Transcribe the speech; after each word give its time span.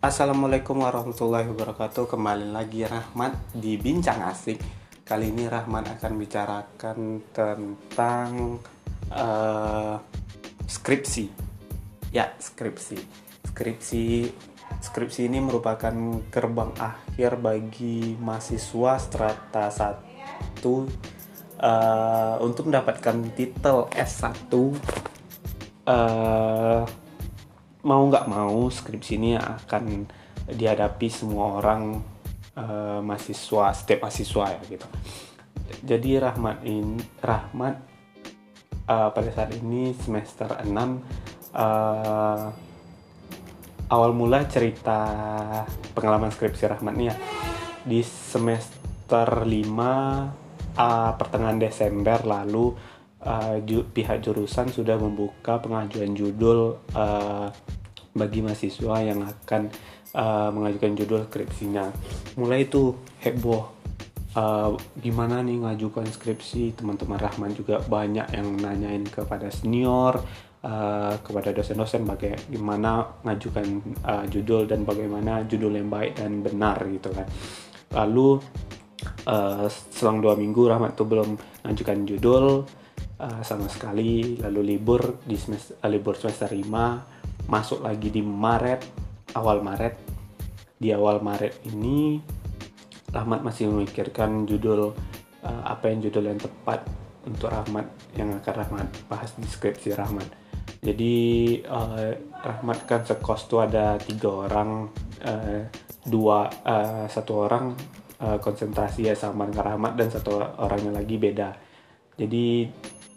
Assalamualaikum 0.00 0.80
warahmatullahi 0.80 1.52
wabarakatuh. 1.52 2.08
Kembali 2.08 2.48
lagi 2.48 2.88
Rahmat 2.88 3.52
di 3.52 3.76
Bincang 3.76 4.32
Asik. 4.32 4.56
Kali 5.04 5.28
ini 5.28 5.44
Rahmat 5.44 6.00
akan 6.00 6.12
bicarakan 6.16 7.20
tentang 7.36 8.56
uh, 9.12 10.00
skripsi. 10.64 11.28
Ya, 12.16 12.32
skripsi. 12.40 12.96
Skripsi 13.52 14.32
Skripsi 14.80 15.28
ini 15.28 15.36
merupakan 15.36 15.92
gerbang 16.32 16.72
akhir 16.80 17.36
bagi 17.36 18.16
mahasiswa 18.16 18.96
strata 18.96 19.68
1 19.68 20.00
uh, 20.64 20.80
Untuk 22.40 22.72
mendapatkan 22.72 23.20
titel 23.36 23.84
S1 23.92 24.48
uh, 25.84 26.88
mau 27.84 28.02
nggak 28.04 28.28
mau 28.28 28.68
skripsi 28.68 29.12
ini 29.16 29.30
akan 29.36 30.04
dihadapi 30.50 31.08
semua 31.08 31.60
orang 31.60 32.00
uh, 32.56 33.00
mahasiswa 33.00 33.72
setiap 33.72 34.04
mahasiswa 34.04 34.44
ya 34.56 34.60
gitu. 34.68 34.88
Jadi 35.86 36.18
Rahmat 36.18 36.66
ini 36.66 36.98
Rahmat 37.22 37.74
uh, 38.90 39.08
pada 39.14 39.30
saat 39.30 39.54
ini 39.56 39.94
semester 39.94 40.50
6 40.50 40.66
uh, 41.54 42.46
awal 43.90 44.10
mula 44.12 44.44
cerita 44.50 45.00
pengalaman 45.94 46.34
skripsi 46.34 46.68
Rahmat 46.68 46.94
nih 46.98 47.06
ya. 47.08 47.16
Di 47.86 48.04
semester 48.04 49.46
5 49.46 49.48
uh, 49.48 51.10
pertengahan 51.16 51.58
Desember 51.58 52.18
lalu 52.26 52.76
uh, 53.24 53.56
ju 53.64 53.84
pihak 53.88 54.24
jurusan 54.24 54.68
sudah 54.68 54.96
membuka 54.96 55.60
pengajuan 55.60 56.12
judul 56.12 56.80
uh, 56.92 57.48
bagi 58.14 58.42
mahasiswa 58.42 58.96
yang 59.02 59.22
akan 59.22 59.70
uh, 60.14 60.50
mengajukan 60.50 60.92
judul 60.98 61.20
skripsinya. 61.26 61.90
Mulai 62.38 62.66
itu 62.66 62.96
heboh. 63.22 63.78
Uh, 64.30 64.78
gimana 65.02 65.42
nih 65.42 65.58
ngajukan 65.58 66.06
skripsi 66.06 66.78
teman-teman 66.78 67.18
Rahman 67.18 67.50
juga 67.50 67.82
banyak 67.82 68.30
yang 68.30 68.62
nanyain 68.62 69.02
kepada 69.02 69.50
senior 69.50 70.22
uh, 70.62 71.14
kepada 71.18 71.50
dosen-dosen 71.50 72.06
bagaimana 72.06 73.10
ngajukan 73.26 73.66
uh, 74.06 74.24
judul 74.30 74.70
dan 74.70 74.86
bagaimana 74.86 75.42
judul 75.50 75.74
yang 75.74 75.90
baik 75.90 76.20
dan 76.20 76.46
benar 76.46 76.78
gitu 76.86 77.10
kan 77.10 77.26
lalu 77.90 78.38
uh, 79.26 79.66
selang 79.90 80.20
dua 80.22 80.36
minggu 80.36 80.68
Rahmat 80.68 80.94
tuh 80.94 81.08
belum 81.08 81.34
ngajukan 81.66 81.98
judul 82.06 82.64
uh, 83.18 83.40
sama 83.42 83.66
sekali 83.66 84.38
lalu 84.38 84.76
libur 84.76 85.20
di 85.24 85.36
semester, 85.36 85.74
uh, 85.80 85.90
libur 85.90 86.14
semester 86.16 86.52
5 86.52 87.19
masuk 87.46 87.84
lagi 87.84 88.10
di 88.10 88.20
Maret 88.20 88.82
awal 89.34 89.62
Maret. 89.62 89.94
Di 90.80 90.96
awal 90.96 91.20
Maret 91.20 91.60
ini 91.68 92.20
Rahmat 93.10 93.42
masih 93.42 93.68
memikirkan 93.68 94.46
judul 94.46 94.94
uh, 95.42 95.62
apa 95.66 95.90
yang 95.90 95.98
judul 95.98 96.30
yang 96.30 96.38
tepat 96.38 96.86
untuk 97.26 97.50
Rahmat 97.50 97.90
yang 98.14 98.32
akan 98.38 98.54
Rahmat 98.54 98.86
bahas 99.10 99.34
di 99.34 99.44
skripsi 99.50 99.92
Rahmat. 99.98 100.30
Jadi 100.80 101.16
uh, 101.66 102.16
Rahmat 102.40 102.86
kan 102.86 103.02
sekos 103.04 103.50
tuh 103.50 103.66
ada 103.66 103.98
tiga 104.00 104.48
orang 104.48 104.88
uh, 105.26 105.60
dua 106.06 106.48
uh, 106.64 107.04
satu 107.10 107.50
orang 107.50 107.74
uh, 108.22 108.38
konsentrasi 108.40 109.10
ya 109.10 109.14
sama 109.18 109.50
dengan 109.50 109.74
Rahmat 109.74 109.92
dan 109.98 110.08
satu 110.08 110.40
orangnya 110.62 110.96
lagi 110.96 111.18
beda. 111.20 111.50
Jadi 112.16 112.70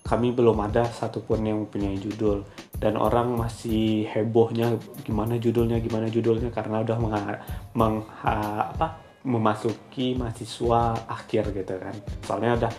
kami 0.00 0.32
belum 0.32 0.58
ada 0.64 0.88
satupun 0.88 1.44
yang 1.44 1.64
mempunyai 1.64 2.00
judul 2.00 2.42
dan 2.78 2.98
orang 2.98 3.38
masih 3.38 4.10
hebohnya 4.10 4.74
gimana 5.06 5.38
judulnya 5.38 5.78
gimana 5.78 6.10
judulnya 6.10 6.50
karena 6.50 6.82
udah 6.82 6.96
mengha, 6.98 7.22
mengha, 7.72 8.38
apa 8.74 9.04
memasuki 9.24 10.12
mahasiswa 10.18 10.92
akhir 11.08 11.54
gitu 11.56 11.74
kan. 11.80 11.96
Soalnya 12.20 12.52
udah 12.60 12.72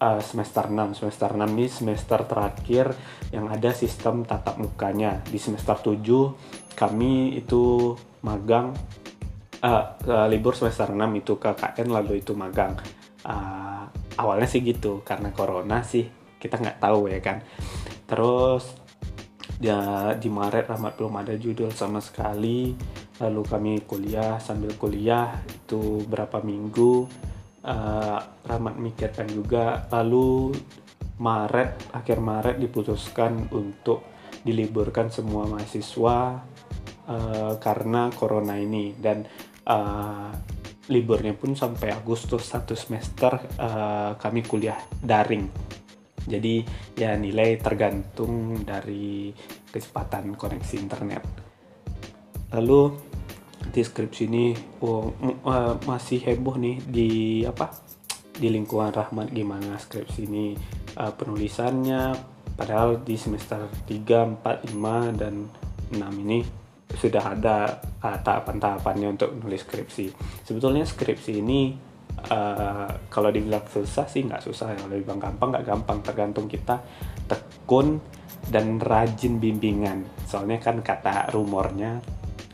uh, 0.00 0.20
semester 0.20 0.68
6 0.68 0.98
semester 1.00 1.30
6 1.32 1.56
ini 1.56 1.66
semester 1.72 2.20
terakhir 2.28 2.86
yang 3.32 3.48
ada 3.48 3.72
sistem 3.72 4.22
tatap 4.28 4.60
mukanya. 4.60 5.24
Di 5.24 5.40
semester 5.40 5.96
7 5.96 6.76
kami 6.76 7.40
itu 7.40 7.96
magang 8.20 8.76
uh, 9.64 9.84
uh, 10.04 10.26
libur 10.28 10.52
semester 10.52 10.92
6 10.92 11.00
itu 11.16 11.32
ke 11.40 11.50
KN 11.56 11.88
lalu 11.88 12.20
itu 12.20 12.36
magang. 12.36 12.76
Uh, 13.26 13.88
awalnya 14.20 14.46
sih 14.46 14.62
gitu 14.62 15.02
karena 15.02 15.34
corona 15.34 15.82
sih 15.82 16.06
kita 16.36 16.60
nggak 16.60 16.78
tahu 16.78 17.08
ya 17.08 17.20
kan. 17.24 17.40
Terus 18.04 18.85
ya 19.56 20.12
di 20.16 20.28
Maret 20.28 20.68
Rahmat 20.68 21.00
belum 21.00 21.14
ada 21.20 21.34
judul 21.36 21.72
sama 21.72 22.00
sekali. 22.00 22.76
Lalu 23.20 23.42
kami 23.48 23.72
kuliah 23.88 24.36
sambil 24.36 24.76
kuliah 24.76 25.40
itu 25.48 26.04
berapa 26.04 26.44
minggu 26.44 27.08
uh, 27.64 28.18
Rahmat 28.44 28.76
mikirkan 28.76 29.28
juga. 29.32 29.88
Lalu 29.88 30.52
Maret 31.16 31.96
akhir 31.96 32.18
Maret 32.20 32.56
diputuskan 32.60 33.48
untuk 33.52 34.04
diliburkan 34.44 35.08
semua 35.08 35.48
mahasiswa 35.48 36.44
uh, 37.08 37.52
karena 37.56 38.12
corona 38.12 38.60
ini. 38.60 38.92
Dan 38.92 39.24
uh, 39.64 40.30
liburnya 40.92 41.34
pun 41.34 41.56
sampai 41.56 41.90
Agustus 41.90 42.46
satu 42.46 42.76
semester 42.76 43.40
uh, 43.58 44.14
kami 44.20 44.44
kuliah 44.46 44.78
daring 45.00 45.76
jadi 46.26 46.66
ya 46.98 47.14
nilai 47.14 47.56
tergantung 47.62 48.62
dari 48.66 49.30
kecepatan 49.70 50.34
koneksi 50.34 50.74
internet. 50.76 51.22
Lalu 52.54 52.94
deskripsi 53.70 54.30
ini 54.30 54.54
oh, 54.82 55.14
uh, 55.46 55.74
masih 55.86 56.22
heboh 56.26 56.58
nih 56.58 56.76
di 56.86 57.10
apa? 57.46 57.70
Di 58.36 58.52
lingkungan 58.52 58.92
Rahmat 58.92 59.32
gimana 59.32 59.80
skripsi 59.80 60.20
ini 60.28 60.52
uh, 61.00 61.12
penulisannya 61.14 62.12
padahal 62.56 63.00
di 63.04 63.16
semester 63.16 63.68
3, 63.88 64.44
4, 64.44 64.76
5 64.76 65.20
dan 65.20 65.48
6 65.92 66.22
ini 66.26 66.40
sudah 66.96 67.36
ada 67.36 67.80
uh, 68.00 68.18
tahapan-tahapannya 68.20 69.08
untuk 69.18 69.34
menulis 69.36 69.64
skripsi. 69.66 70.12
Sebetulnya 70.46 70.84
skripsi 70.86 71.32
ini 71.42 71.85
uh, 72.30 72.90
kalau 73.12 73.28
dibilang 73.28 73.64
susah 73.68 74.06
sih 74.08 74.24
nggak 74.24 74.42
susah 74.42 74.72
ya. 74.72 74.76
Kalau 74.80 74.94
dibilang 74.96 75.20
gampang 75.20 75.48
nggak 75.52 75.66
gampang. 75.66 75.98
Tergantung 76.02 76.46
kita 76.48 76.80
tekun 77.28 78.00
dan 78.48 78.78
rajin 78.78 79.42
bimbingan. 79.42 80.06
Soalnya 80.24 80.58
kan 80.62 80.80
kata 80.80 81.30
rumornya 81.34 81.98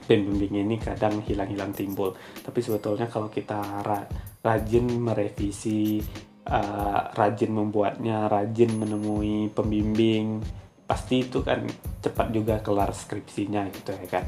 pembimbing 0.06 0.66
ini 0.66 0.76
kadang 0.76 1.22
hilang-hilang 1.22 1.72
timbul. 1.72 2.12
Tapi 2.42 2.58
sebetulnya 2.60 3.06
kalau 3.08 3.30
kita 3.30 3.82
ra 3.84 4.04
rajin 4.42 4.86
merevisi 4.98 6.02
uh, 6.50 7.02
rajin 7.14 7.54
membuatnya 7.54 8.26
rajin 8.26 8.74
menemui 8.74 9.48
pembimbing 9.54 10.42
pasti 10.82 11.24
itu 11.24 11.40
kan 11.40 11.64
cepat 12.02 12.28
juga 12.34 12.60
kelar 12.60 12.92
skripsinya 12.92 13.70
gitu 13.72 13.94
ya 13.96 14.06
kan. 14.10 14.24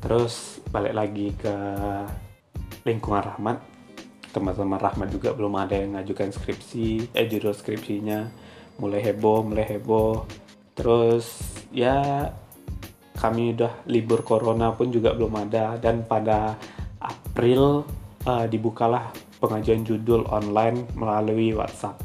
Terus 0.00 0.64
balik 0.72 0.96
lagi 0.96 1.28
ke 1.36 1.54
lingkungan 2.88 3.20
rahmat 3.20 3.69
teman-teman 4.30 4.78
Rahmat 4.78 5.10
juga 5.10 5.34
belum 5.34 5.58
ada 5.58 5.74
yang 5.74 5.98
ngajukan 5.98 6.30
skripsi 6.30 7.14
eh 7.14 7.26
judul 7.26 7.54
skripsinya. 7.54 8.30
Mulai 8.80 9.00
heboh 9.12 9.44
mulai 9.44 9.66
heboh. 9.76 10.24
Terus 10.74 11.36
ya 11.74 12.30
kami 13.18 13.52
udah 13.52 13.84
libur 13.90 14.24
corona 14.24 14.72
pun 14.72 14.88
juga 14.88 15.12
belum 15.12 15.34
ada. 15.50 15.76
Dan 15.76 16.06
pada 16.08 16.56
April 17.02 17.84
uh, 18.24 18.46
dibukalah 18.48 19.12
pengajuan 19.40 19.84
judul 19.84 20.24
online 20.28 20.88
melalui 20.96 21.52
WhatsApp. 21.52 22.00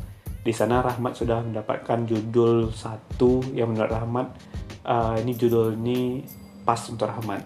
Di 0.45 0.53
sana 0.53 0.85
Rahmat 0.85 1.17
sudah 1.17 1.41
mendapatkan 1.41 2.05
judul 2.05 2.69
satu 2.69 3.41
yang 3.57 3.73
menurut 3.73 3.91
Rahmat 3.91 4.27
uh, 4.85 5.17
ini 5.17 5.33
judul 5.33 5.73
ini 5.73 6.21
pas 6.63 6.79
untuk 6.89 7.09
Rahmat. 7.09 7.41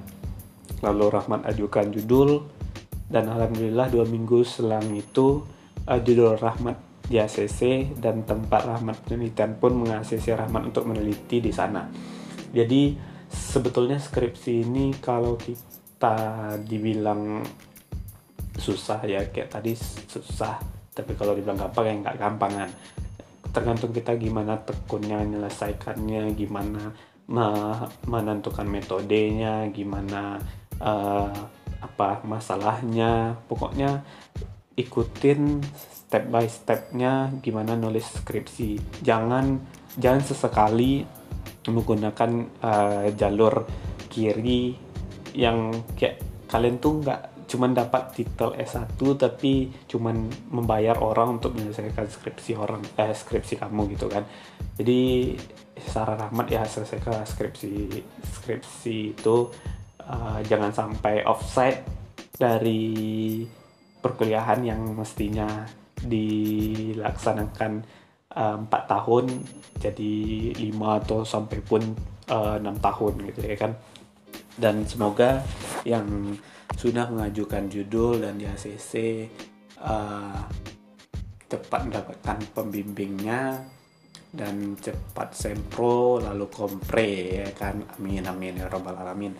Lalu 0.84 1.06
Rahmat 1.12 1.48
ajukan 1.48 1.92
judul 1.96 2.59
dan 3.10 3.26
alhamdulillah 3.26 3.90
dua 3.90 4.06
minggu 4.06 4.46
selang 4.46 4.86
itu 4.94 5.42
uh, 5.90 6.00
judul 6.00 6.38
Rahmat 6.38 6.78
di 7.10 7.18
ACC 7.18 7.92
dan 7.98 8.22
tempat 8.22 8.70
Rahmat 8.70 9.02
penelitian 9.10 9.58
pun 9.58 9.82
mengakses 9.82 10.22
Rahmat 10.30 10.70
untuk 10.70 10.86
meneliti 10.86 11.42
di 11.42 11.50
sana. 11.50 11.90
Jadi 12.54 12.94
sebetulnya 13.30 13.98
skripsi 13.98 14.66
ini 14.66 14.94
kalau 15.02 15.38
kita 15.38 16.54
dibilang 16.62 17.42
susah 18.60 19.02
ya 19.06 19.26
kayak 19.30 19.50
tadi 19.58 19.74
susah 20.10 20.60
tapi 20.92 21.16
kalau 21.16 21.32
dibilang 21.32 21.56
gampang 21.56 21.86
ya 21.88 21.94
nggak 22.04 22.18
gampangan 22.20 22.70
tergantung 23.50 23.96
kita 23.96 24.20
gimana 24.20 24.60
tekunnya 24.62 25.24
menyelesaikannya 25.24 26.36
gimana 26.36 26.92
menentukan 28.10 28.68
metodenya 28.68 29.70
gimana 29.72 30.42
uh, 30.82 31.32
apa 31.80 32.24
masalahnya. 32.24 33.40
Pokoknya 33.48 34.04
ikutin 34.76 35.60
step 36.10 36.31
by 36.31 36.48
stepnya 36.48 37.34
gimana 37.44 37.76
nulis 37.76 38.08
skripsi. 38.08 39.02
Jangan 39.04 39.60
jangan 40.00 40.22
sesekali 40.24 41.04
menggunakan 41.70 42.31
uh, 42.64 43.08
jalur 43.14 43.68
kiri 44.10 44.74
yang 45.38 45.70
kayak 45.94 46.24
kalian 46.50 46.81
tuh 46.81 47.06
nggak 47.06 47.22
cuman 47.50 47.74
dapat 47.74 48.14
titel 48.14 48.54
S1 48.54 49.02
tapi 49.18 49.74
cuman 49.90 50.30
membayar 50.54 51.02
orang 51.02 51.42
untuk 51.42 51.58
menyelesaikan 51.58 52.06
skripsi 52.06 52.54
orang 52.54 52.86
eh, 52.94 53.10
skripsi 53.10 53.58
kamu 53.58 53.98
gitu 53.98 54.06
kan. 54.06 54.22
Jadi 54.78 55.34
secara 55.74 56.14
rahmat 56.28 56.46
ya 56.54 56.62
selesaikan 56.68 57.26
skripsi 57.26 58.04
skripsi 58.22 59.18
itu 59.18 59.36
uh, 60.10 60.40
jangan 60.44 60.74
sampai 60.74 61.22
offside 61.24 61.86
dari 62.36 63.46
perkuliahan 64.00 64.64
yang 64.64 64.82
mestinya 64.96 65.68
dilaksanakan 66.00 67.84
eh, 68.32 68.56
empat 68.64 68.84
uh, 68.88 68.90
tahun 68.96 69.26
jadi 69.76 70.16
lima 70.56 71.04
atau 71.04 71.28
sampai 71.28 71.60
pun 71.60 71.84
enam 72.32 72.76
uh, 72.76 72.82
tahun 72.82 73.14
gitu 73.28 73.42
ya 73.44 73.56
kan. 73.60 73.76
Dan 74.56 74.88
semoga 74.88 75.44
yang 75.84 76.36
sudah 76.80 77.12
mengajukan 77.12 77.68
judul 77.68 78.24
dan 78.24 78.40
di 78.40 78.48
ACC 78.48 79.28
uh, 79.84 80.48
cepat 81.52 81.92
mendapatkan 81.92 82.38
pembimbingnya 82.56 83.68
dan 84.30 84.78
cepat 84.78 85.34
sempro 85.34 86.22
lalu 86.22 86.46
kompre 86.50 87.42
ya 87.42 87.50
kan? 87.58 87.81
Amin 87.98 88.26
amin 88.30 88.62
ya 88.62 88.70
robbal 88.70 88.98
alamin. 88.98 89.34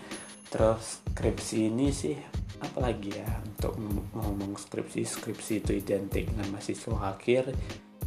Terus 0.50 1.06
skripsi 1.06 1.70
ini 1.70 1.94
sih 1.94 2.18
apalagi 2.58 3.12
ya? 3.14 3.30
Untuk 3.46 3.78
ngomong 4.18 4.58
skripsi 4.58 5.06
skripsi 5.06 5.54
itu 5.62 5.72
identik 5.78 6.34
dengan 6.34 6.58
mahasiswa 6.58 6.98
akhir 7.14 7.54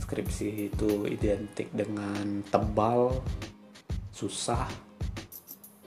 skripsi 0.03 0.75
itu 0.75 1.07
identik 1.07 1.71
dengan 1.71 2.43
tebal 2.51 3.23
susah 4.11 4.67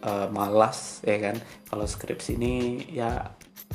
uh, 0.07 0.27
malas 0.31 1.03
ya 1.03 1.19
kan? 1.19 1.36
Kalau 1.68 1.83
skripsi 1.83 2.39
ini 2.39 2.53
ya 2.95 3.19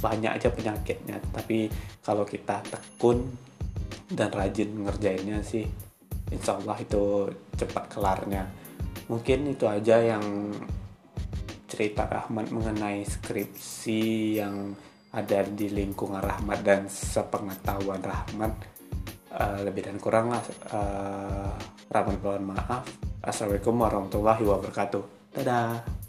banyak 0.00 0.40
aja 0.40 0.48
penyakitnya. 0.48 1.20
Tapi 1.36 1.68
kalau 2.00 2.24
kita 2.24 2.64
tekun 2.64 3.28
dan 4.08 4.32
rajin 4.32 4.88
ngerjainnya 4.88 5.44
sih 5.44 5.89
insya 6.30 6.56
Allah 6.58 6.78
itu 6.78 7.28
cepat 7.58 7.84
kelarnya. 7.90 8.46
Mungkin 9.10 9.50
itu 9.50 9.66
aja 9.66 9.98
yang 9.98 10.54
cerita 11.70 12.06
Rahmat 12.06 12.50
mengenai 12.50 13.06
skripsi 13.06 14.02
yang 14.42 14.74
ada 15.10 15.42
di 15.46 15.70
lingkungan 15.70 16.22
Rahmat 16.22 16.58
dan 16.62 16.86
sepengetahuan 16.86 18.02
Rahmat. 18.02 18.54
Uh, 19.30 19.62
lebih 19.62 19.86
dan 19.86 19.98
kurang 20.02 20.34
uh, 20.34 21.50
Rahmat 21.90 22.18
mohon 22.18 22.54
maaf. 22.54 22.82
Assalamualaikum 23.22 23.78
warahmatullahi 23.78 24.42
wabarakatuh. 24.42 25.02
Dadah 25.38 25.99